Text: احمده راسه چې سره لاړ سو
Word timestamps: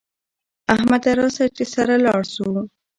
احمده 0.75 1.11
راسه 1.19 1.45
چې 1.55 1.63
سره 1.73 1.93
لاړ 2.05 2.21
سو 2.33 2.45